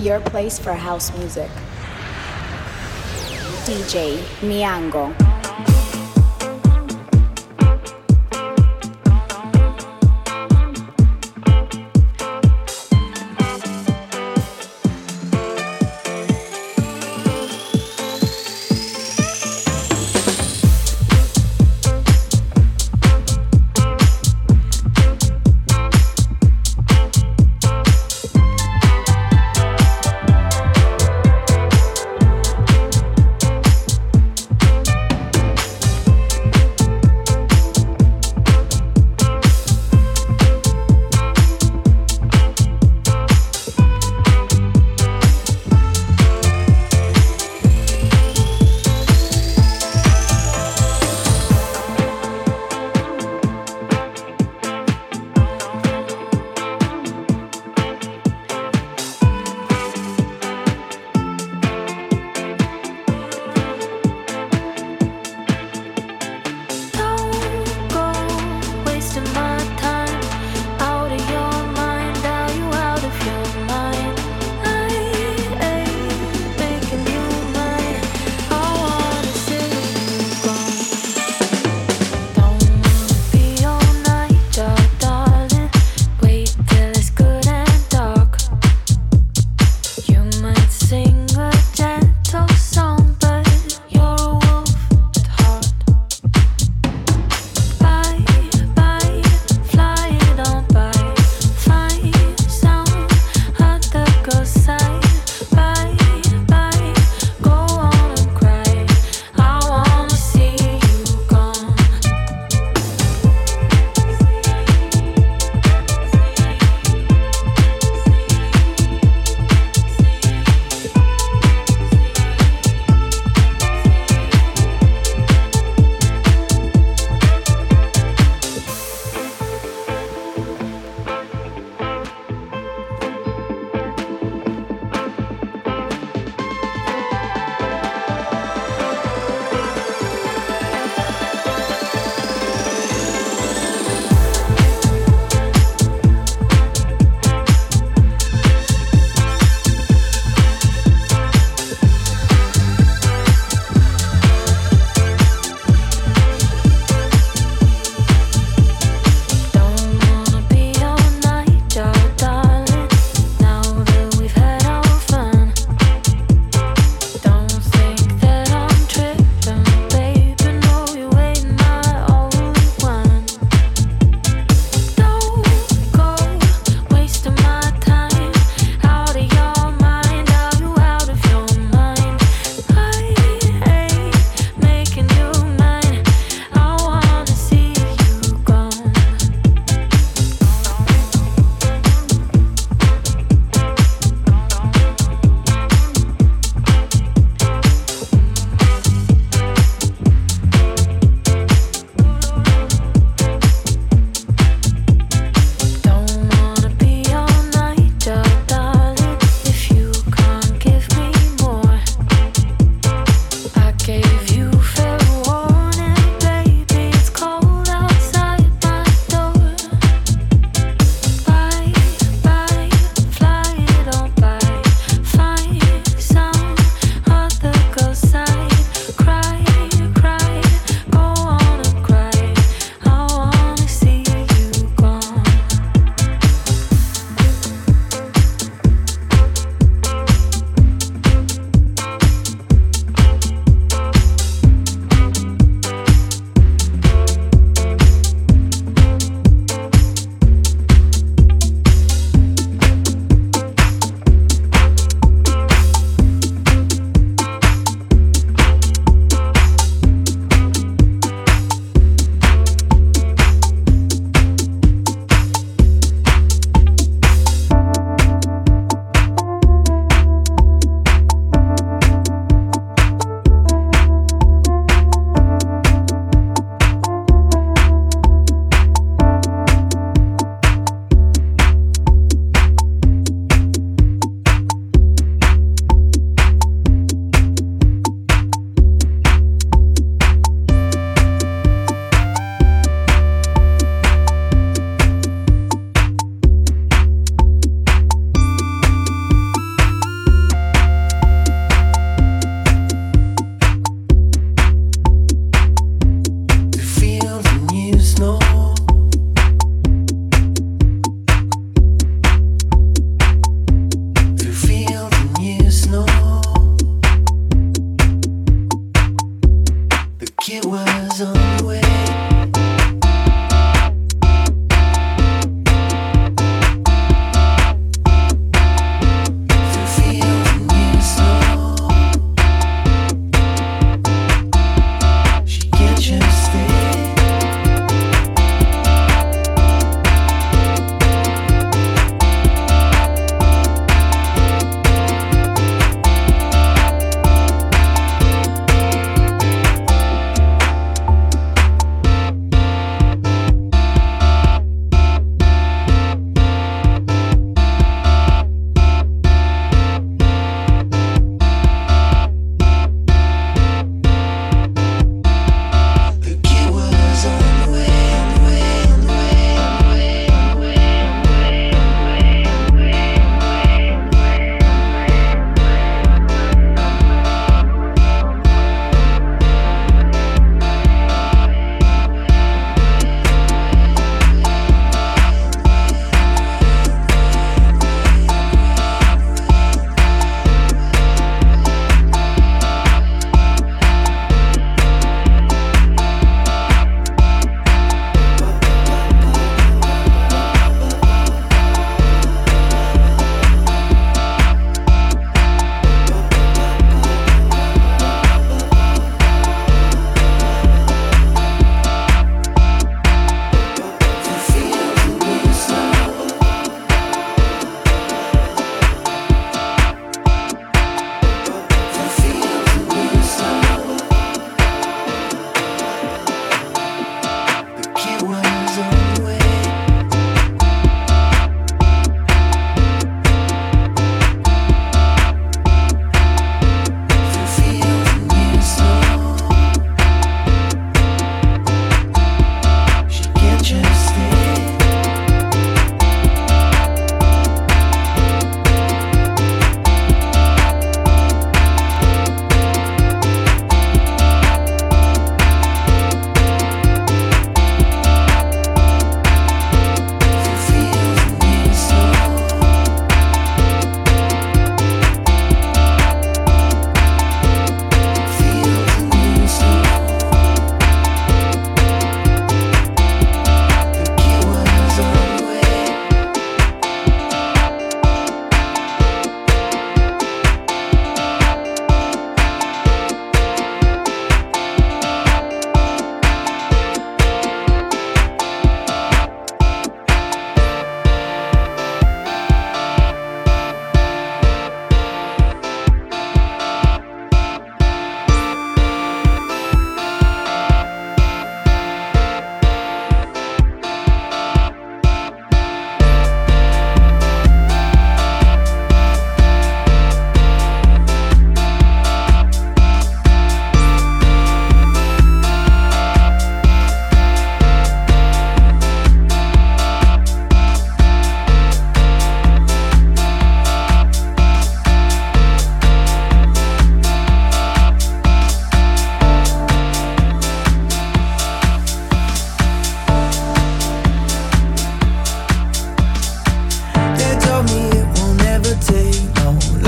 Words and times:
your 0.00 0.20
place 0.20 0.58
for 0.58 0.72
house 0.72 1.16
music. 1.18 1.50
DJ 3.66 4.16
Miango. 4.40 5.29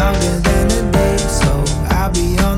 longer 0.02 0.36
than 0.40 0.66
a 0.78 0.92
day, 0.92 1.16
so 1.16 1.64
I'll 1.90 2.10
be 2.10 2.36
on. 2.38 2.51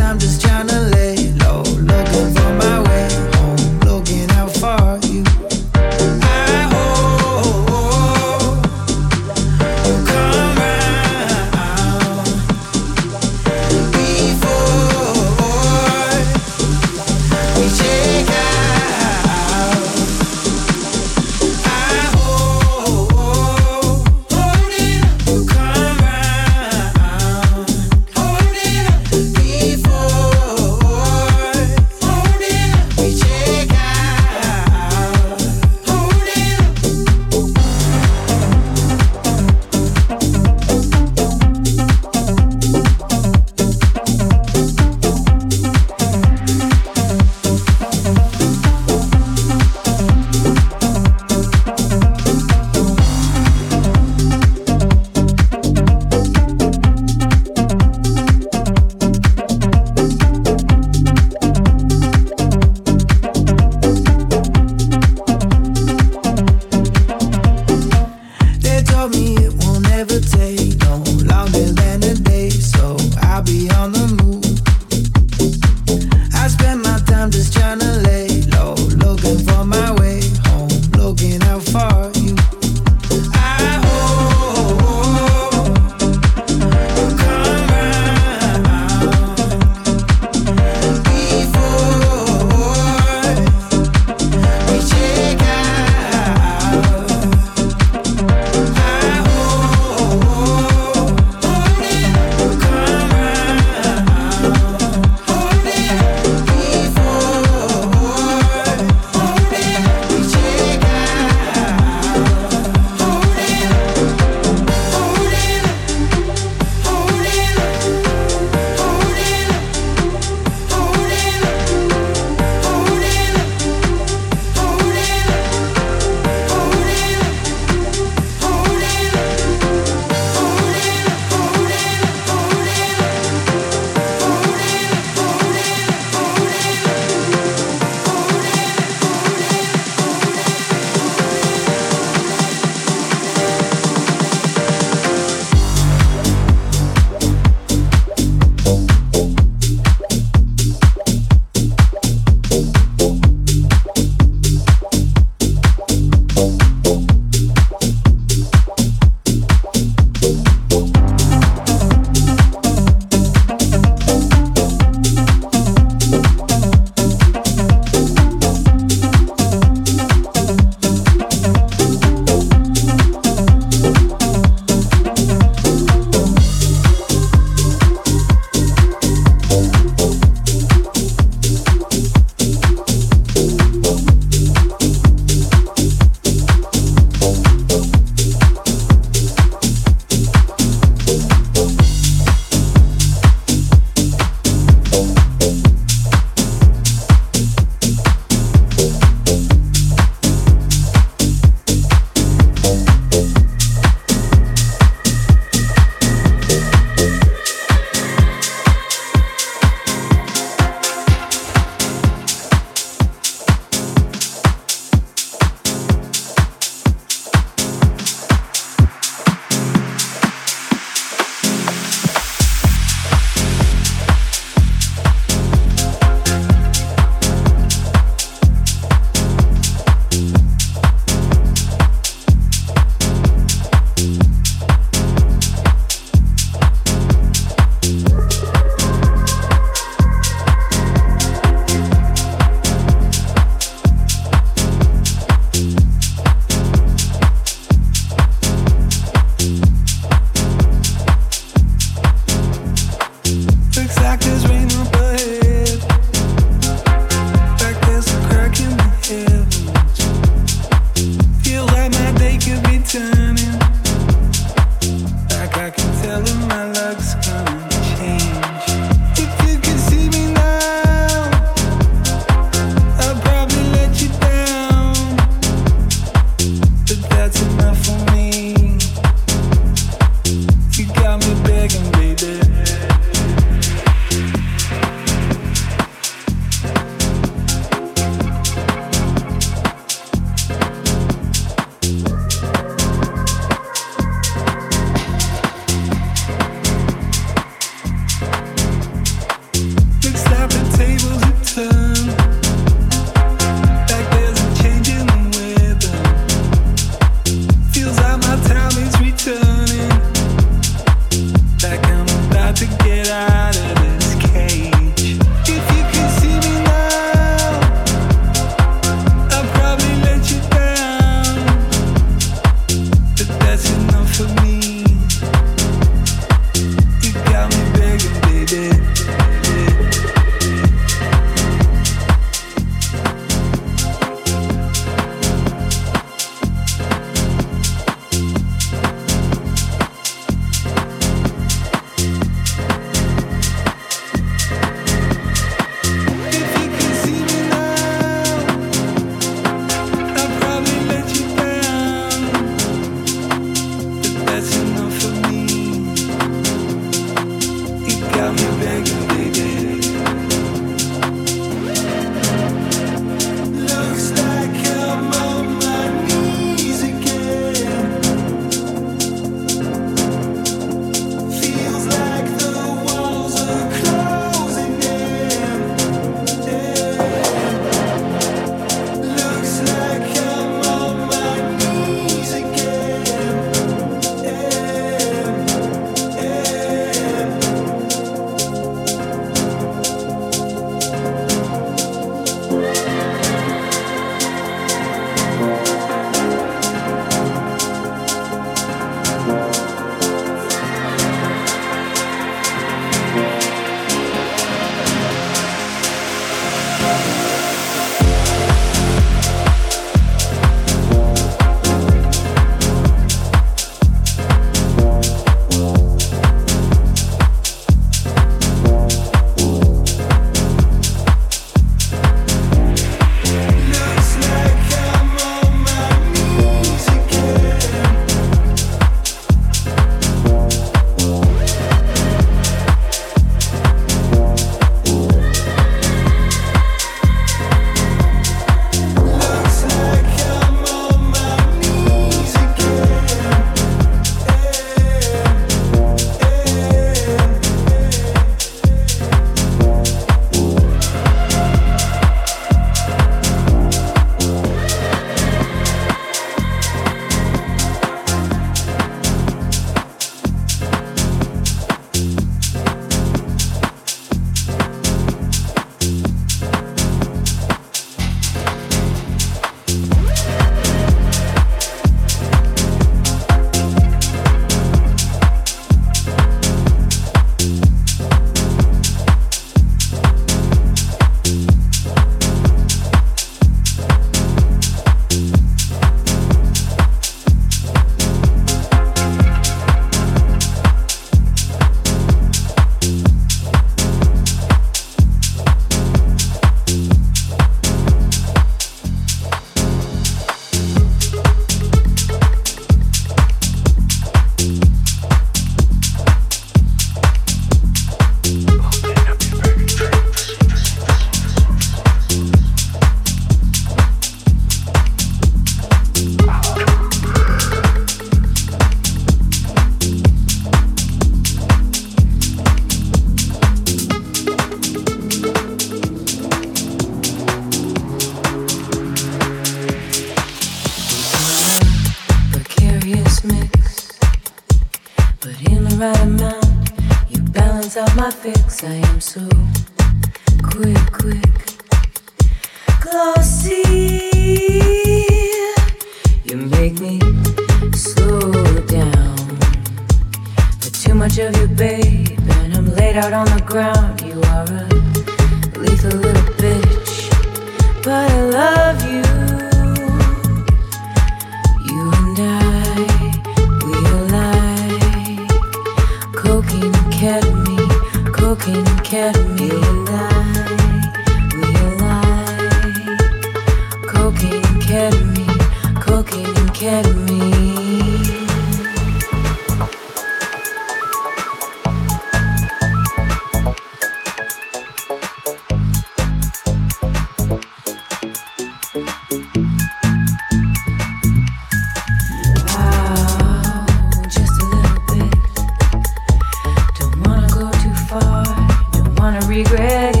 Regret 599.31 600.00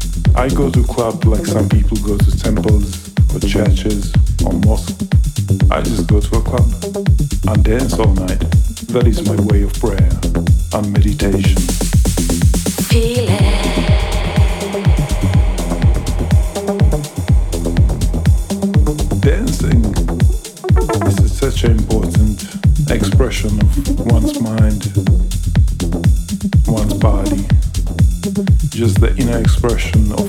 I 0.35 0.47
go 0.49 0.69
to 0.69 0.83
club 0.83 1.25
like 1.25 1.45
some 1.45 1.69
people 1.69 1.97
go 1.97 2.17
to 2.17 2.37
temples 2.37 3.11
or 3.33 3.39
churches 3.39 4.11
or 4.45 4.53
mosques. 4.53 4.93
I 5.69 5.81
just 5.81 6.07
go 6.07 6.19
to 6.19 6.37
a 6.37 6.41
club 6.41 6.71
and 7.47 7.63
dance 7.63 7.93
all 7.99 8.13
night. 8.13 8.39
That 8.91 9.07
is 9.07 9.25
my 9.27 9.35
way 9.51 9.63
of 9.63 9.73
prayer 9.73 10.09
and 10.73 10.93
meditation. 10.93 11.57
Feel 12.87 13.27
it. 13.29 13.81
Dancing 19.21 19.85
is 21.07 21.37
such 21.37 21.63
an 21.65 21.71
important 21.71 22.43
expression 22.89 23.61
of 23.61 23.80
just 28.81 28.99
the 28.99 29.15
inner 29.15 29.37
expression 29.37 30.11
of 30.13 30.25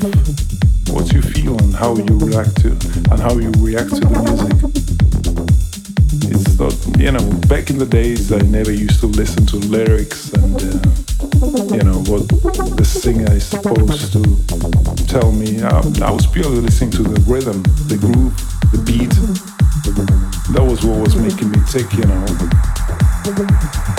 what 0.92 1.10
you 1.10 1.22
feel 1.22 1.56
and 1.64 1.74
how 1.74 1.96
you 1.96 2.18
react 2.18 2.54
to 2.60 2.68
and 3.10 3.18
how 3.18 3.32
you 3.38 3.50
react 3.56 3.88
to 3.88 4.00
the 4.04 4.12
music. 4.28 4.52
It's 6.28 6.58
not, 6.60 6.76
you 7.00 7.12
know, 7.12 7.24
back 7.48 7.70
in 7.70 7.78
the 7.78 7.86
days 7.86 8.30
I 8.30 8.42
never 8.42 8.70
used 8.70 9.00
to 9.00 9.06
listen 9.06 9.46
to 9.46 9.56
lyrics 9.56 10.34
and, 10.34 10.54
uh, 10.54 10.68
you 11.72 11.82
know, 11.82 12.04
what 12.12 12.28
the 12.76 12.84
singer 12.84 13.32
is 13.32 13.46
supposed 13.46 14.12
to 14.12 14.20
tell 15.06 15.32
me. 15.32 15.62
I, 15.62 15.80
I 16.06 16.10
was 16.10 16.26
purely 16.26 16.60
listening 16.60 16.90
to 16.90 17.04
the 17.04 17.20
rhythm, 17.22 17.62
the 17.88 17.96
groove, 17.96 18.36
the 18.70 18.82
beat 18.84 19.16
that 20.52 20.62
was 20.62 20.84
what 20.84 21.00
was 21.00 21.16
making 21.16 21.52
me 21.52 21.58
tick, 21.72 21.90
you 21.94 22.04
know. 22.04 23.91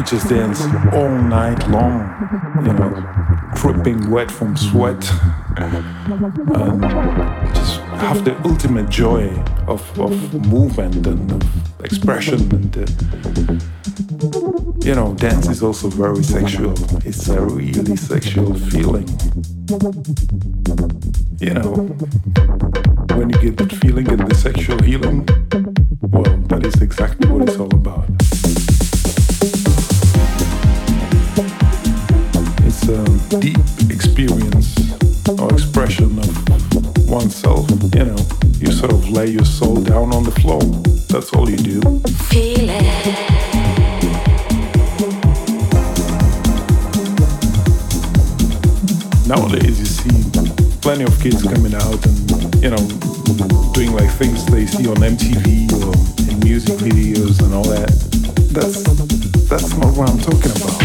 We 0.00 0.06
just 0.06 0.30
dance 0.30 0.62
all 0.94 1.10
night 1.10 1.68
long, 1.68 2.08
you 2.64 2.72
know, 2.72 3.52
dripping 3.54 4.10
wet 4.10 4.30
from 4.30 4.56
sweat, 4.56 5.06
and 5.58 6.80
just 7.54 7.80
have 8.00 8.24
the 8.24 8.34
ultimate 8.46 8.88
joy 8.88 9.28
of, 9.68 10.00
of 10.00 10.46
movement 10.46 11.06
and 11.06 11.30
of 11.32 11.84
expression. 11.84 12.40
And 12.50 12.78
uh, 12.78 12.86
you 14.82 14.94
know, 14.94 15.12
dance 15.16 15.48
is 15.48 15.62
also 15.62 15.88
very 15.90 16.22
sexual. 16.22 16.72
It's 17.04 17.28
a 17.28 17.38
really 17.42 17.96
sexual 17.96 18.54
feeling. 18.54 19.06
You 21.40 21.52
know 21.52 21.90
when 23.20 23.28
you 23.28 23.38
get 23.38 23.56
that 23.58 23.72
feeling 23.82 24.08
and 24.08 24.30
the 24.30 24.34
sexual 24.34 24.82
healing, 24.82 25.28
Nowadays, 49.30 49.78
you 49.78 49.86
see 49.86 50.30
plenty 50.82 51.04
of 51.04 51.14
kids 51.20 51.40
coming 51.44 51.72
out 51.72 52.04
and 52.04 52.64
you 52.64 52.68
know, 52.68 52.82
doing 53.70 53.92
like 53.92 54.10
things 54.18 54.44
they 54.46 54.66
see 54.66 54.88
on 54.88 54.96
MTV 54.96 55.70
or 55.86 55.94
in 56.28 56.40
music 56.40 56.74
videos 56.78 57.40
and 57.40 57.54
all 57.54 57.62
that. 57.62 57.94
That's 58.50 58.82
that's 59.46 59.76
not 59.78 59.94
what 59.94 60.10
I'm 60.10 60.18
talking 60.18 60.50
about. 60.50 60.82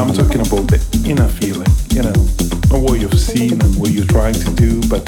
I'm 0.00 0.14
talking 0.16 0.40
about 0.40 0.64
the 0.72 0.80
inner 1.06 1.28
feeling, 1.28 1.68
you 1.92 2.00
know, 2.00 2.16
not 2.72 2.80
what 2.80 3.00
you've 3.00 3.20
seen 3.20 3.60
and 3.60 3.76
what 3.76 3.90
you're 3.90 4.06
trying 4.06 4.32
to 4.32 4.50
do, 4.54 4.80
but 4.88 5.06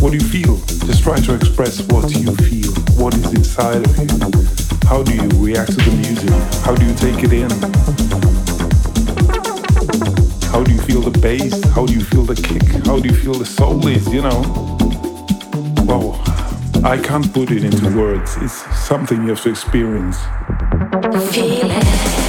what 0.00 0.12
do 0.12 0.16
you 0.16 0.24
feel? 0.24 0.56
Just 0.88 1.02
try 1.02 1.20
to 1.20 1.34
express 1.34 1.82
what 1.92 2.10
you 2.10 2.34
feel, 2.36 2.72
what 2.96 3.12
is 3.12 3.34
inside 3.34 3.84
of 3.84 3.98
you. 3.98 4.88
How 4.88 5.02
do 5.02 5.12
you 5.12 5.28
react 5.44 5.72
to 5.72 5.76
the 5.76 5.94
music? 6.08 6.30
How 6.64 6.74
do 6.74 6.86
you 6.86 6.94
take 6.94 7.22
it 7.22 7.34
in? 7.34 8.21
Feel 10.86 11.00
the 11.00 11.18
bass? 11.20 11.62
How 11.70 11.86
do 11.86 11.92
you 11.92 12.00
feel 12.00 12.24
the 12.24 12.34
kick? 12.34 12.62
How 12.86 12.98
do 12.98 13.08
you 13.08 13.14
feel 13.14 13.34
the 13.34 13.46
soul 13.46 13.86
is, 13.86 14.06
you 14.12 14.22
know? 14.22 14.40
Well, 15.84 16.20
I 16.84 16.98
can't 17.02 17.32
put 17.32 17.50
it 17.50 17.64
into 17.64 17.96
words. 17.96 18.36
It's 18.40 18.64
something 18.86 19.22
you 19.22 19.28
have 19.28 19.40
to 19.42 19.50
experience. 19.50 20.18
Feel 21.32 21.70
it. 21.70 22.21